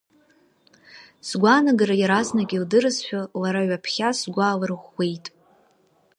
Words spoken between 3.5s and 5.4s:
ҩаԥхьа сгәы аалырӷәӷәеит…